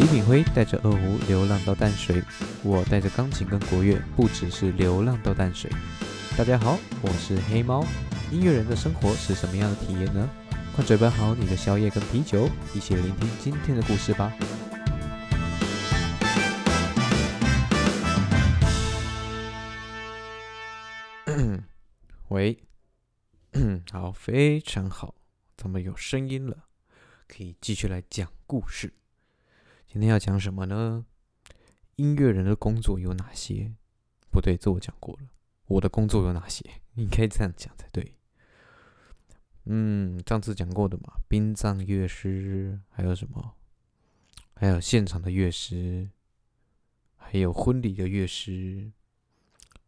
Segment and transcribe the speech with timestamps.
[0.00, 2.22] 李炳辉带着二胡流浪到淡水，
[2.62, 5.70] 我带着钢琴跟国乐，不只是流浪到淡水。
[6.38, 7.84] 大家好，我是黑猫。
[8.30, 10.26] 音乐人的生活是什么样的体验呢？
[10.74, 14.32] 快准备好你的宵夜跟啤酒，一起聆听今天的故事吧。
[22.28, 22.58] 喂，
[23.92, 25.14] 好，非常好，
[25.58, 26.56] 咱们有声音了，
[27.28, 28.94] 可以继续来讲故事。
[29.92, 31.04] 今天要讲什么呢？
[31.96, 33.74] 音乐人的工作有哪些？
[34.30, 35.30] 不对，这我讲过了。
[35.66, 36.64] 我的工作有哪些？
[36.94, 38.14] 应该这样讲才对。
[39.64, 43.56] 嗯，上次讲过的嘛，殡葬乐师，还有什么？
[44.54, 46.08] 还有现场的乐师，
[47.16, 48.92] 还有婚礼的乐师，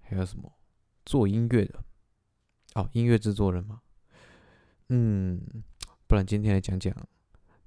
[0.01, 0.53] 还有什么？
[1.07, 1.85] 做音乐的。
[2.75, 3.83] 哦，音乐制作人嘛。
[4.89, 5.41] 嗯，
[6.09, 6.93] 不然今天来讲讲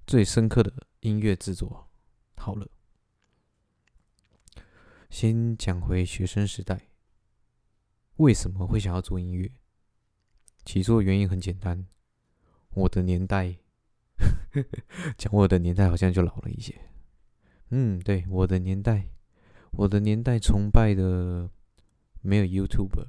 [0.05, 1.87] 最深刻的音乐制作。
[2.37, 2.67] 好了，
[5.09, 6.89] 先讲回学生时代，
[8.17, 9.51] 为什么会想要做音乐？
[10.63, 11.87] 起初的原因很简单，
[12.71, 13.57] 我的年代，
[15.17, 16.79] 讲我的年代好像就老了一些。
[17.69, 19.09] 嗯，对，我的年代，
[19.71, 21.49] 我的年代崇拜的
[22.21, 23.07] 没有 YouTube，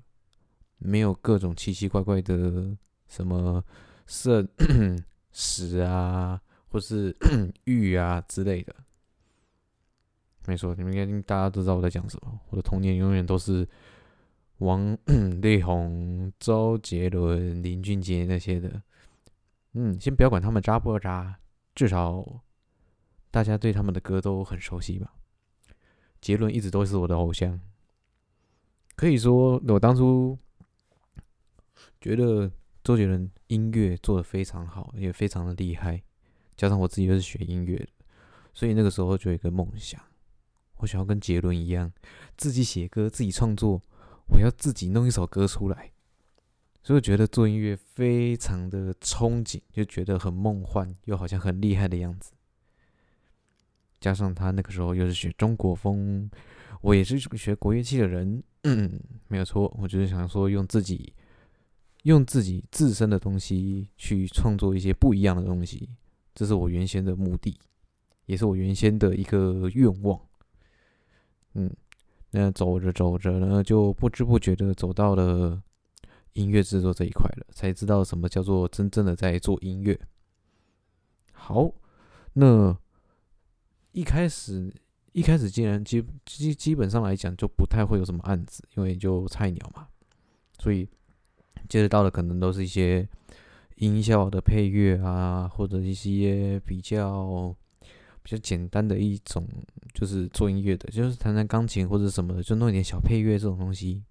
[0.79, 3.65] 没有各种奇奇怪怪的什么
[4.07, 4.49] 色
[5.33, 7.15] 屎啊，或是
[7.65, 8.75] 玉啊之类的。
[10.47, 12.41] 没错，你们应该大家都知道我在讲什么。
[12.51, 13.69] 我的童年永远都是
[14.59, 14.97] 王
[15.43, 18.83] 力宏、周杰伦、林俊杰那些的。
[19.73, 21.39] 嗯，先不要管他们渣不渣，
[21.75, 22.25] 至少
[23.31, 25.13] 大家对他们的歌都很熟悉吧。
[26.21, 27.61] 杰伦一直都是我的偶像，
[28.95, 30.39] 可以说我当初
[32.01, 32.51] 觉得
[32.83, 36.03] 周杰伦音乐做的非常好，也非常的厉害。
[36.57, 37.89] 加上我自己又是学音乐的，
[38.55, 40.01] 所以那个时候就有一个梦想。
[40.79, 41.93] 我想要跟杰伦一样，
[42.37, 43.83] 自己写歌、自己创作，
[44.29, 45.93] 我要自己弄一首歌出来。
[46.83, 52.33] 所以我觉得做音乐非常的憧憬，就觉得很梦幻，又好像很厉害的样子。
[54.01, 56.31] 加上他那个时候又是学中国风，
[56.83, 59.75] 我也是学国乐器的人，嗯， 没有错。
[59.81, 61.13] 我就是想说，用自己
[62.03, 65.89] 用自己自身的东西去创作一些不一样的东西，
[66.35, 67.59] 这是我原先的目的，
[68.27, 70.21] 也是我原先的一个愿望。
[71.59, 71.75] 嗯，
[72.33, 75.63] 那走着走着呢，就不知不觉的走到了
[76.35, 79.99] 音乐制作这一块了，才知道什么叫做真正的在做音乐。
[81.33, 81.73] 好，
[82.35, 82.77] 那
[83.93, 84.71] 一开始
[85.13, 89.89] 一开始，既然基基基本上来讲，就不太会有什么案子，因为就菜鸟嘛，
[90.59, 90.87] 所以
[91.71, 93.09] 接着到的可能都是一些
[93.77, 97.57] 音效的配乐啊，或者一些比较。
[98.27, 99.47] 比较简单的一种
[99.95, 104.03] 就是做音乐的，就是弹弹钢琴或者什么的，就弄一点小配乐这种东西，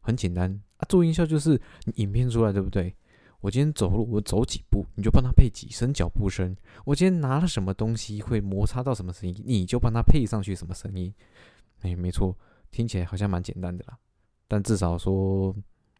[0.00, 0.82] 很简单啊。
[0.88, 1.52] 做音效就是
[1.84, 2.92] 你影片出来，对不对？
[3.40, 6.56] 我今天走路，我走几步，你就帮他配几声脚步声。
[6.84, 11.14] 我今天拿了什么东西会摩擦到什么声音，你就帮他配上去什么声音。
[11.82, 12.36] 哎，没错，
[12.72, 13.96] 听起来好像蛮简单的啦，
[14.48, 15.54] 但至少说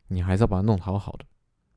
[0.09, 1.25] 你还是要把它弄好好的。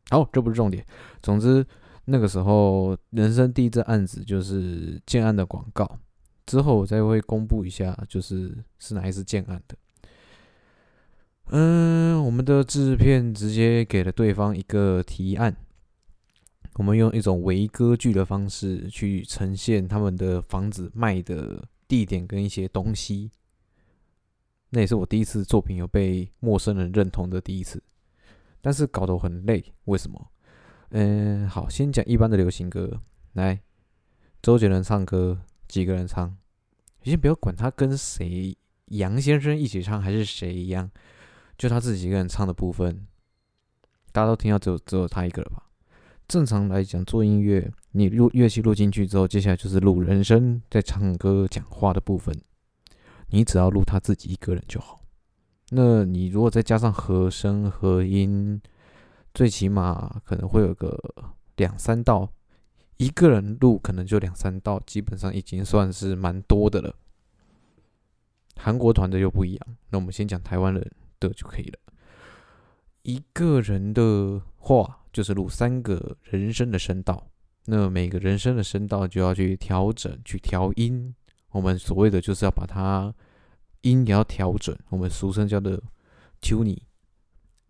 [0.09, 0.84] 好，这不是重点，
[1.22, 1.63] 总之。
[2.12, 6.00] 那个时候，人生第一次案子就是建案的广告。
[6.47, 9.78] 之后我再会公布一下，就是是哪一次建案的。
[11.52, 15.56] 嗯，我们的制片直接给了对方一个提案，
[16.74, 23.30] 我们用一种微歌剧的方式去呈现他们的房子卖的地点跟一些东西。
[24.72, 27.81] 那也是我第一次作品有被陌生人认同的第一次，
[28.62, 30.28] 但是搞得我很累，为什么？
[30.91, 33.00] 嗯，好，先讲一般的流行歌。
[33.33, 33.61] 来，
[34.41, 36.35] 周杰伦唱歌，几个人唱？
[37.03, 40.89] 先不要管他跟谁，杨先生一起唱还是谁一样，
[41.59, 43.05] 就他自己一个人唱的部分，
[44.11, 45.69] 大家都听到只有只有他一个了吧？
[46.28, 52.35] 正常来讲，做音乐，你录乐器录进去之后，接下来就是录人声在唱歌讲话的部分，
[53.28, 54.99] 你只要录他自己一个人就好。
[55.69, 58.59] 那你如果再加上和声和音。
[59.34, 60.97] 最起码可能会有个
[61.58, 62.31] 两三道，
[62.97, 66.96] 一个人录可能就两三道，基本上已经算是蛮多的了。
[68.58, 71.79] 韩国团的又不一样，那我们先讲台湾人的就可以了。
[73.03, 77.29] 一个人的话就是录三个人声的声道，
[77.66, 81.16] 那每个人声的声道就要去调整、去调音。
[81.52, 83.14] 我们所谓的就是要把它
[83.81, 85.81] 音也要调整，我们俗称叫做
[86.41, 86.81] tuning。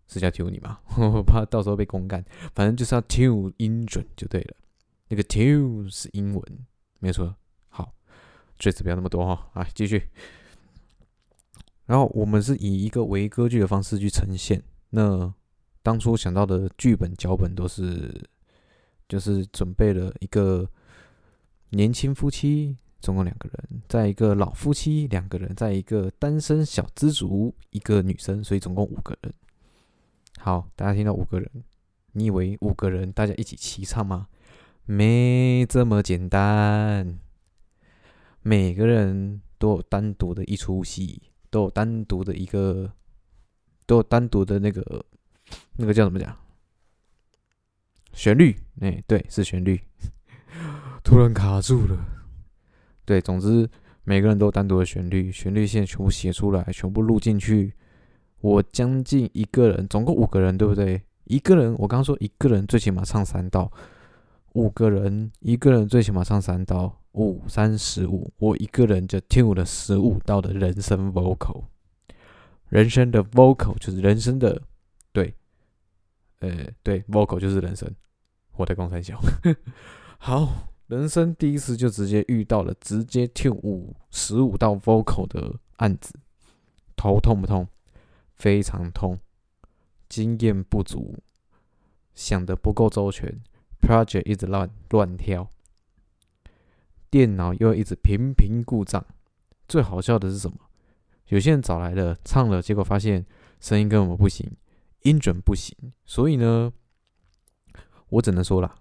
[0.09, 0.79] 是叫 tune 吗？
[0.97, 2.25] 我怕到时候被公干。
[2.55, 4.55] 反正就是要 tune 音准就对了。
[5.07, 6.43] 那个 tune 是英文，
[6.99, 7.33] 没错。
[7.69, 7.93] 好，
[8.57, 10.09] 最次不要那么多哈，来继续。
[11.85, 14.61] 然后我们是以一个微歌剧的方式去呈现。
[14.89, 15.33] 那
[15.81, 18.13] 当初想到的剧本脚本都是，
[19.07, 20.69] 就是准备了一个
[21.69, 29.33] 年轻夫妻，总共两个人，在一个老夫妻两个人，在一个单身小资族一个女生，所以总共五个人。
[30.49, 31.47] 好，大家听到五个人，
[32.13, 34.29] 你以为五个人大家一起齐唱吗？
[34.85, 37.19] 没这么简单，
[38.41, 42.91] 每个人都有单独的一出戏，都有单独的一个，
[43.85, 45.05] 都有单独的那个，
[45.77, 46.35] 那个叫怎么讲？
[48.13, 49.79] 旋律，哎，对，是旋律。
[51.05, 51.95] 突然卡住了。
[53.05, 53.69] 对，总之
[54.03, 57.75] 每个人都有单独的旋律，旋律线全部写出来，全部录进去。
[58.41, 61.01] 我将近一个人，总共五个人，对不对？
[61.25, 63.71] 一个人，我刚刚说一个人最起码唱三道。
[64.53, 71.65] 五个人，一个人最起码唱三道，五三十五，我一个人就听了十五道的人生 vocal，
[72.69, 74.59] 人生的 vocal 就是人生的，
[75.13, 75.35] 对，
[76.39, 76.49] 呃，
[76.81, 77.87] 对，vocal 就是人生，
[78.55, 79.21] 我的公三小，
[80.17, 86.11] 好，人生第一次就直接遇到了直接听五十五道 vocal 的案子，
[86.95, 87.67] 头痛不痛？
[88.39, 89.19] 非常痛，
[90.07, 91.19] 经验不足，
[92.15, 93.39] 想的不够周全。
[93.81, 95.49] Project 一直乱乱跳，
[97.09, 99.05] 电脑又一直频频故障。
[99.67, 100.57] 最好笑的是什么？
[101.27, 103.25] 有些人找来了唱了，结果发现
[103.59, 104.49] 声音根本不行，
[105.03, 105.75] 音准不行。
[106.05, 106.73] 所以呢，
[108.09, 108.75] 我只能说了，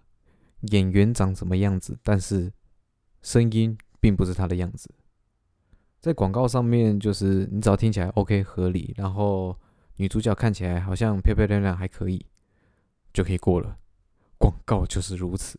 [0.72, 2.52] 演员长什么样子，但是
[3.22, 4.90] 声音并不是他的样子。
[6.00, 9.56] 在广告上面，就是你只要听起来 OK 合理，然后
[9.96, 12.24] 女主角看起来好像漂漂亮亮还可以，
[13.12, 13.76] 就可以过了。
[14.38, 15.58] 广告就是如此，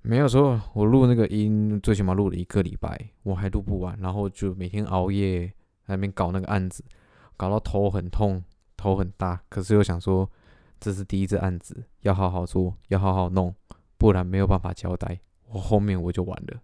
[0.00, 5.52] 没有说我录那个音，最起码录了一个礼拜，我还录不完，然后就每天熬夜
[5.86, 6.82] 那边搞那个案子，
[7.36, 8.42] 搞到头很痛，
[8.76, 9.40] 头很大。
[9.48, 10.28] 可是又想说，
[10.80, 13.54] 这是第一次案子，要好好做，要好好弄，
[13.96, 15.20] 不然没有办法交代，
[15.50, 16.60] 我后面我就完了。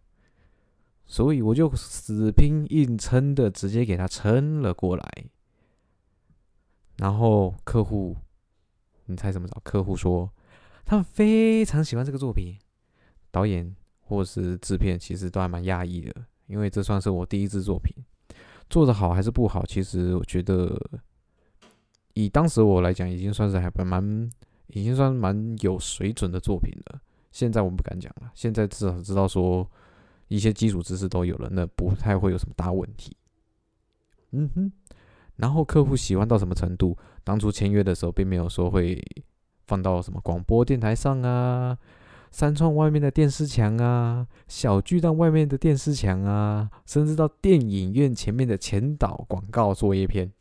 [1.09, 5.25] 所以我就死拼硬撑的，直接给他撑了过来。
[6.99, 8.17] 然后客户，
[9.07, 9.61] 你猜怎么着？
[9.65, 10.31] 客户说。
[10.85, 12.57] 他们非常喜欢这个作品，
[13.31, 16.15] 导演或是制片其实都还蛮讶异的，
[16.47, 17.95] 因为这算是我第一支作品，
[18.71, 20.81] 做的好还是不好，其实我觉得
[22.15, 24.31] 以当时我来讲，已经算是还蛮，
[24.69, 26.99] 已经算蛮有水准的作品了。
[27.33, 29.71] 现在我不敢讲了，现在至少知道说
[30.29, 33.17] 一些基础知识都有了，那不太会有什么大问题。
[34.31, 34.73] 嗯哼，
[35.37, 36.97] 然后客户喜欢到什么程度？
[37.25, 39.03] 当初签约的时候并没有说会。
[39.67, 41.77] 放到什么广播电台上啊，
[42.31, 50.33] 三创外面的电视墙啊，小巨蛋外面的电视墙啊，甚至到电影院前面的前导广告作业片，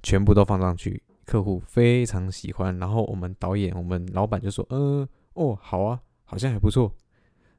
[0.00, 2.78] 全部都放上去，客户非常喜欢。
[2.78, 6.94] 然后我们导演、我们老板就说：“嗯，哦，好啊，好像还不错。”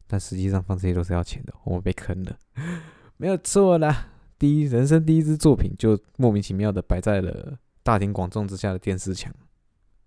[0.08, 2.38] 但实际上放这些都是要钱的，我们被坑了，
[3.18, 4.10] 没有错啦。
[4.40, 9.34] 第一人生第一支作品就莫名其妙的摆在了大庭广众之下的电视墙。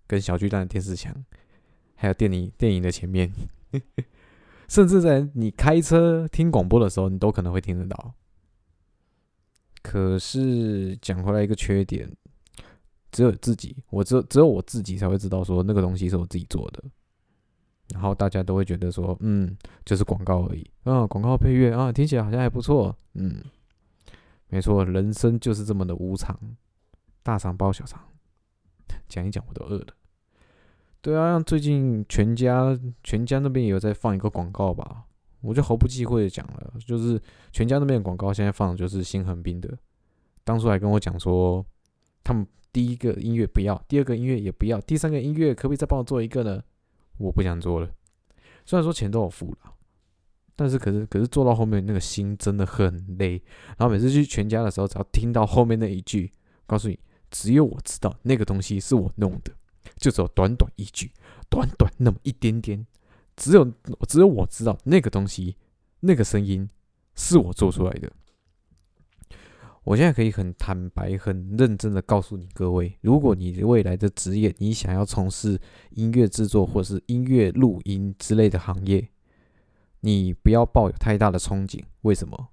[0.07, 1.15] 跟小巨蛋的电视墙，
[1.95, 3.31] 还有电影电影的前面，
[4.67, 8.13] 甚至在你开车听广播的时候，你都可能会听得到。
[9.81, 12.13] 可是讲回来一个缺点，
[13.09, 16.83] 只有自己，我只有只有我自己才会知道说那个东西是我自己做的，
[17.93, 19.55] 然后大家都会觉得说，嗯，
[19.85, 23.43] 就是广告而已，啊，广告配乐啊，听起来好像还不错，嗯，
[24.47, 26.37] 没错，人生就是这么的无常，
[27.23, 28.01] 大肠包小肠，
[29.07, 29.87] 讲一讲我都饿了。
[31.01, 35.05] 对啊，最近全家全家那边也有在放一个广告吧，
[35.41, 37.19] 我就毫不忌讳的讲了，就是
[37.51, 39.75] 全家那边的广告现在放的就是新横滨的，
[40.43, 41.65] 当初还跟我讲说，
[42.23, 46.61] 他们第一个音乐不要，第二个音乐也不要，第三个音乐可不可以再帮我做一个呢？
[47.17, 47.89] 我不想做了，
[48.65, 49.73] 虽然说钱都有付了，
[50.55, 53.41] 但是可是可是做到后面那个心真的很累，
[53.77, 56.31] 然后每次去全家的时候，只要听到后面那一句，
[56.65, 56.99] 告诉你
[57.29, 59.53] 只有我知道那个东西是我弄的。
[59.97, 61.11] 就只有短短一句，
[61.49, 62.85] 短短那么一点点，
[63.35, 63.65] 只有
[64.07, 65.55] 只有我知道那个东西，
[66.01, 66.69] 那个声音
[67.15, 68.11] 是我做出来的。
[69.83, 75.59] 我现在可以很坦白、很认真的告诉你各位，如果你未来的职业，你想要从事
[75.91, 79.09] 音乐制作或是音乐录音之类的行业，
[80.01, 81.81] 你不要抱有太大的憧憬。
[82.01, 82.49] 为什么？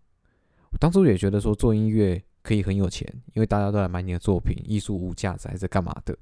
[0.71, 6.17] 我当初也觉得说做音乐可以很有钱，因为大家都来买你的作品，艺术无价值还是干嘛的？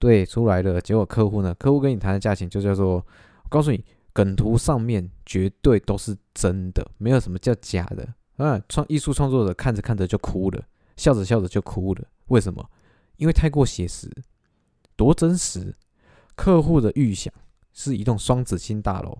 [0.00, 1.54] 对，出来的结果客户呢？
[1.54, 8.14] 客户跟你谈的价钱就叫做，我告诉你，梗图上面绝对都是真的，没有什么叫假的。
[8.40, 10.64] 啊，创艺术创作者看着看着就哭了，
[10.96, 12.04] 笑着笑着就哭了。
[12.28, 12.70] 为什么？
[13.16, 14.10] 因为太过写实，
[14.96, 15.74] 多真实。
[16.34, 17.32] 客户的预想
[17.74, 19.18] 是一栋双子星大楼，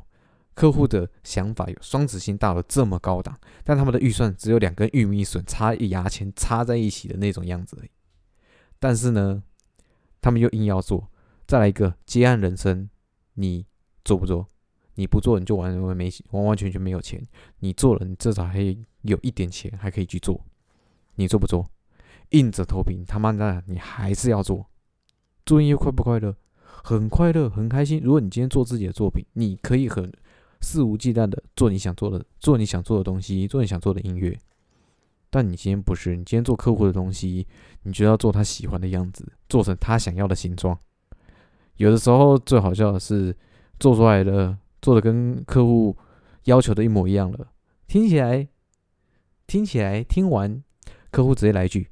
[0.54, 7.90] 客户的想法有双子星大楼这么高档，但他们的预算只有两根玉米笋插牙签插在一起的那种样子而已。
[8.78, 9.42] 但是呢，
[10.22, 11.10] 他们又硬要做。
[11.46, 12.88] 再来一个接案人生，
[13.34, 13.66] 你
[14.02, 14.46] 做不做？
[14.94, 17.22] 你不做，你就完完没完完全全没有钱。
[17.58, 18.58] 你做了，你至少还
[19.02, 20.40] 有一点钱，还可以去做。
[21.16, 21.70] 你做不做？
[22.30, 24.66] 硬着头皮，他妈的，你还是要做。
[25.44, 26.34] 做音乐快不快乐？
[26.82, 28.00] 很快乐，很开心。
[28.02, 30.12] 如果你今天做自己的作品，你可以很
[30.60, 34.38] 肆无忌惮的做你想做的，做你想做的东西，做你想做的音乐。
[35.28, 37.46] 但你今天不是，你今天做客户的东西，
[37.82, 40.78] 你就要做他喜欢的样子，做成他想要的形状。
[41.76, 43.36] 有的时候最好笑的是，
[43.78, 45.96] 做出来的做的跟客户
[46.44, 47.46] 要求的一模一样了，
[47.86, 48.46] 听起来，
[49.50, 50.62] 听起来听完，
[51.10, 51.88] 客户直接来一句：“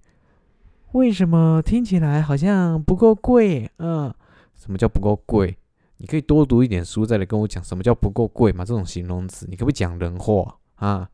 [0.95, 4.15] 为什么听起来好像不够贵？”嗯，
[4.55, 5.59] 什么叫不够贵？
[5.97, 8.65] 你可以多读一点书，再来跟我讲什么叫不够贵嘛？
[8.65, 11.11] 这种形容词，你可不可以讲人话啊？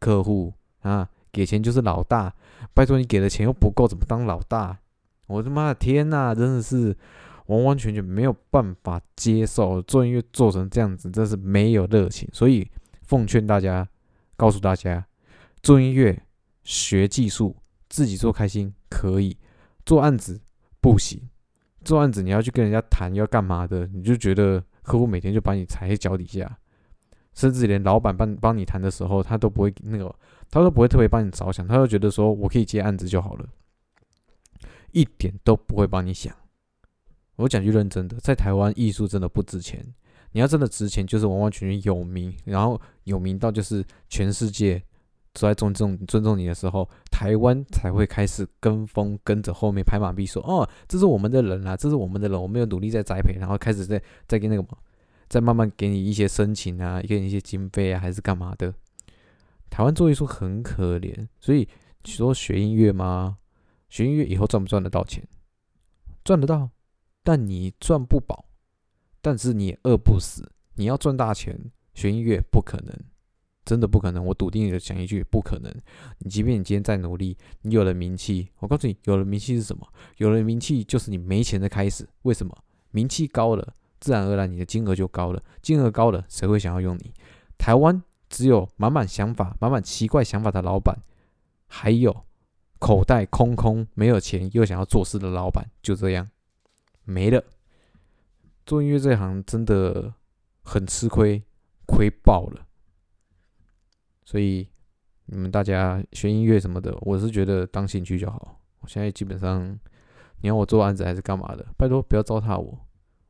[0.00, 1.08] 客户啊。
[1.30, 2.34] 给钱就是老大，
[2.74, 4.76] 拜托你给的钱又不够，怎么当老大？
[5.28, 6.96] 我他妈的天呐，真的是
[7.46, 12.28] 完完全全没有办法接受做音乐做成这样子，真是没有热情。
[12.32, 12.68] 所以
[13.02, 13.86] 奉劝大家，
[14.36, 15.06] 告诉大家，
[15.66, 16.22] 做音乐
[16.62, 17.56] 学技术，
[17.88, 19.36] 自己做开心可以，
[19.84, 20.40] 做案子
[20.80, 21.20] 不行。
[21.82, 26.56] 做案子你要去跟人家谈要干嘛的，你就觉得客户每天就把你踩在脚底下。
[27.34, 30.14] 甚至连老板帮帮你谈的时候，他都不会那个，
[30.52, 33.48] 他都不会特别帮你着想，他就觉得说我可以接案子就好了，
[34.92, 36.32] 一点都不会帮你想。
[37.34, 39.84] 我讲句认真的，在台湾艺术真的不值钱，
[40.30, 44.80] 你要真的值钱，就是完完全全有名，然后有名到就是全世界
[45.40, 54.66] 都在尊重尊重你的时候，台湾才会开始跟风跟着后面拍马屁说哦，这是我们的人啊，这是我们的人，我们有努力在栽培，然后开始在在跟那个。
[55.28, 58.72] 再慢慢给你一些申请啊，给你一些经费啊，还是干嘛的？
[59.68, 61.68] 台湾做艺术很可怜，所以
[62.04, 63.36] 你说学音乐吗？
[63.88, 65.26] 学音乐以后赚不赚得到钱？
[66.22, 66.70] 赚得到，
[67.24, 68.44] 但你赚不饱，
[69.20, 70.48] 但是你也饿不死。
[70.76, 71.58] 你要赚大钱，
[71.92, 72.96] 学音乐不可能，
[73.66, 74.24] 真的不可能。
[74.24, 75.70] 我笃定的讲一句，不可能。
[76.20, 79.86] 你即便你今天再努力，你有了名气，我告诉你，有了名气是什么？
[80.16, 82.08] 有了名气就是你没钱的开始。
[82.22, 82.56] 为什么？
[82.92, 83.74] 名气高了。
[83.98, 85.42] 自然而然，你的金额就高了。
[85.60, 87.12] 金额高了，谁会想要用你？
[87.58, 90.98] 台湾只有满满想法、满满奇怪想法的老板，
[91.66, 92.24] 还有
[92.78, 96.28] 口袋空空、没有钱又想要做事的老板，就这样
[97.04, 97.42] 没了。
[98.66, 100.12] 做音乐这行真的
[100.62, 101.42] 很吃亏，
[101.86, 102.65] 亏爆了。
[104.26, 104.68] 所以
[105.24, 108.60] 你们大家学音乐什么的，我是觉得当兴趣就好。
[108.80, 109.66] 我现在基本上，
[110.42, 112.78] 你要我做案子还是干嘛的，拜托不要糟蹋我。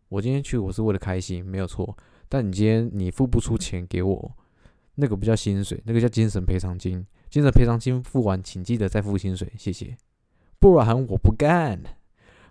[0.08, 1.96] 我今天去，我是为了开心，没有错。
[2.28, 4.36] 但你今天你付不出钱给我，
[4.96, 7.06] 那个不叫薪水，那个叫精神赔偿金。
[7.28, 9.96] 精神赔偿金付完，请记得再付薪水，谢谢。
[10.58, 11.78] 不然我不干。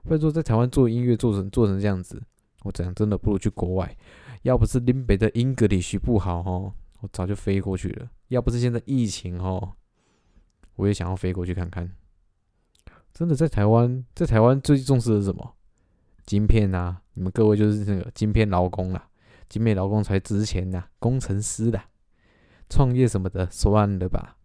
[0.04, 2.22] 或者说在台湾做音乐做成做成这样子，
[2.64, 3.98] 我讲真的不如去国外。
[4.44, 6.74] 要不是林北的 English 不好哦，
[7.06, 8.10] 我早就飞过去了。
[8.30, 9.74] 要不是现在疫情哦，
[10.76, 11.92] 我也想要飞过去看看。
[13.14, 15.56] 真的在台湾，在台湾最重视的是什么？
[16.26, 19.08] 晶片呐，你们各位就是那个晶片劳工啦，
[19.48, 21.80] 晶片劳工才值钱呐，工程师的，
[22.68, 24.38] 创业什么的算了吧。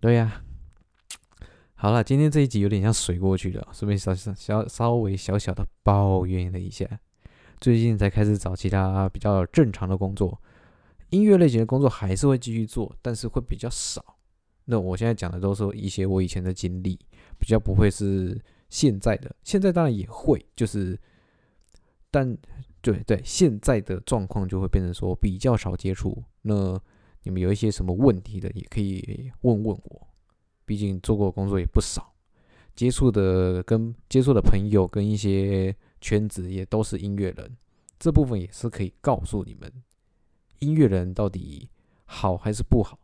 [0.00, 0.42] 对呀，
[1.74, 6.88] 好了，今天这一集有点像水过去了，顺便小小小稍微小小的抱怨了一下，
[7.60, 10.40] 最近才开始找其他比较正常的工作，
[11.12, 14.04] 音乐类型的工作还是会继续做，但是会比较少。
[14.66, 16.98] 那我现在讲的都是一些我以前的经历，
[17.38, 18.38] 比较不会是。
[18.72, 20.98] 现在的现在当然也会，就是，
[22.10, 22.34] 但
[22.80, 26.24] 对对，现在的状况就会变成说比较少接触。
[26.40, 26.80] 那
[27.22, 30.08] 你们有一些什么问题的，也可以问问我，
[30.64, 32.14] 毕竟做过工作也不少，
[32.74, 37.54] 接触的跟接触的朋友跟一些圈子也都是音乐人，
[37.98, 39.70] 这部分也是可以告诉你们，
[40.62, 41.68] 音乐人到底
[42.04, 42.98] 好还是不好。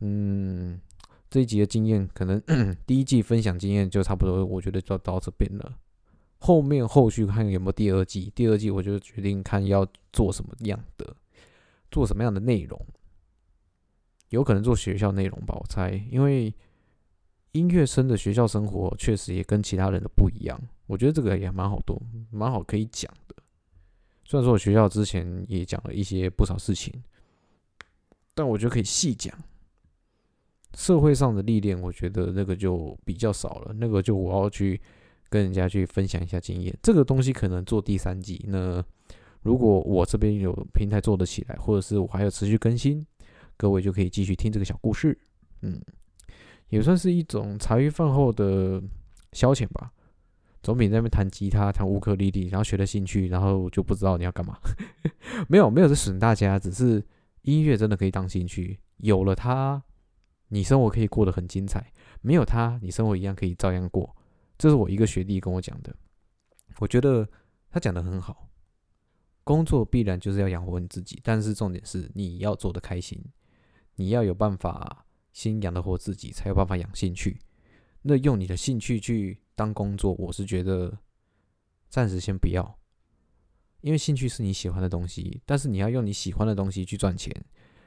[0.00, 0.80] 嗯。
[1.28, 2.40] 这一集的经验，可能
[2.86, 5.76] 第一季分享经验就差不多，我觉得就到这边了。
[6.38, 11.16] 后面后续看有没有第二季，第二季我就决定看要做什么样的，
[11.90, 12.80] 做什么样的内容。
[14.28, 16.54] 有可能做学校内容吧，我猜，因为
[17.52, 20.58] 音乐生的学校生活确实也跟其他人的不一样。
[20.86, 23.34] 我觉得这个也蛮好多，蛮好可以讲的。
[24.28, 26.92] 虽然说我学校之前也讲了一些不少事情，
[28.34, 29.32] 但我觉得可以细讲。
[30.74, 33.72] 社会上的历练，我觉得那个就比较少了。
[33.72, 34.80] 那个就我要去
[35.28, 38.44] 跟人家去分享一下经验，这个东西可能做第三季。
[38.48, 38.84] 那
[39.42, 43.06] 如果我这边有平台做得起来，或者是我还有持续更新，
[43.56, 45.16] 各位就可以继续听这个小故事。
[45.62, 45.80] 嗯，
[46.70, 48.82] 也算是一种茶余饭后的
[49.32, 49.92] 消遣吧。
[50.66, 54.58] 总比在那边弹吉他、弹乌克丽丽，然后学了兴趣，然后就不知道你要干嘛。
[55.48, 57.00] 没有，没有在损大家，只是
[57.42, 59.80] 音乐真的可以当兴趣，有了它。
[60.48, 64.12] 你生活可以过得很精彩，没有它，你生活一样可以照样过。
[64.58, 65.94] 这是我一个学弟跟我讲的，
[66.80, 67.28] 我觉得
[67.70, 68.48] 他讲的很好。
[69.44, 73.24] 工作必然就是要养活你自己，但是重点是你要做的开心，
[73.94, 77.38] 你要有办法先养得活自己，才有办法养兴趣。
[78.02, 80.96] 那用你的兴趣去当工作，我是觉得
[81.88, 82.78] 暂时先不要，
[83.80, 87.34] 因为兴趣是你喜欢的东西，但是你要用你喜欢的东西去赚钱，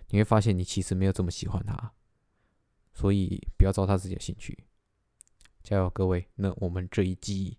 [0.09, 1.93] 你会发现你其实没有这么喜欢它。
[2.91, 4.65] 所以不要糟蹋自己的兴趣，
[5.63, 6.27] 加油，各位！
[6.35, 7.57] 那我们这一季，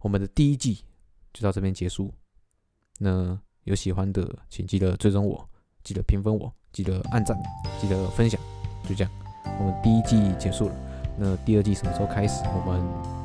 [0.00, 0.84] 我们的第一季
[1.32, 2.12] 就到这边结束。
[2.98, 5.48] 那有喜欢的，请记得追踪我，
[5.84, 7.36] 记得评分我，记得按赞，
[7.80, 8.40] 记得分享。
[8.88, 9.12] 就这样，
[9.60, 10.74] 我们第一季结束了。
[11.16, 12.42] 那第二季什么时候开始？
[12.46, 13.21] 我们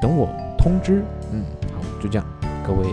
[0.00, 1.04] 等我通知。
[1.30, 2.26] 嗯，好，就这样，
[2.66, 2.86] 各位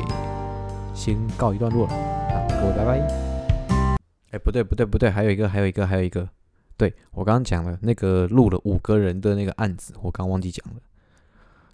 [0.94, 1.94] 先告一段落了。
[1.94, 3.88] 好，各位拜拜。
[4.32, 6.28] 哎，不对，不对，不对，还有一个，还有一个，还有一个。
[6.76, 10.82] 对我刚刚讲了那个录了五个人的那个案子，我刚忘记讲了。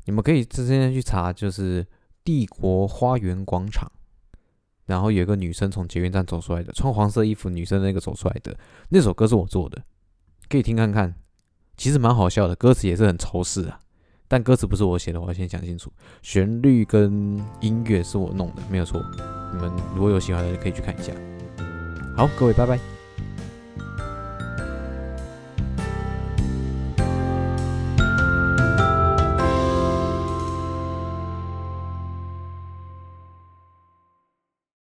[0.06, 1.86] 你们可以直接去查，就是
[2.24, 3.92] 帝国花园广场，
[4.86, 8.56] 然后有一个女生从捷运站走出来的，穿黄色衣服女生那个走出来的
[8.90, 9.82] 那首歌是我做的，
[10.48, 11.16] 可以听看看，
[11.76, 13.80] 其实蛮好笑的，歌词也是很仇视啊。
[14.34, 19.00] 但歌词不是我写的，我要先讲清楚，旋律跟音乐是我弄的，没有错。
[19.54, 21.14] 你们如果有喜欢的，可以去看一下。
[22.18, 22.80] 好，各位，拜拜。